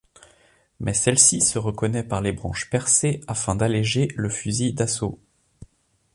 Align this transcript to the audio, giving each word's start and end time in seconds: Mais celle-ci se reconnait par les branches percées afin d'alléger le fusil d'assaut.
Mais 0.79 0.95
celle-ci 0.95 1.41
se 1.41 1.59
reconnait 1.59 2.01
par 2.01 2.21
les 2.21 2.31
branches 2.31 2.71
percées 2.71 3.21
afin 3.27 3.53
d'alléger 3.55 4.07
le 4.15 4.29
fusil 4.29 4.73
d'assaut. 4.73 5.19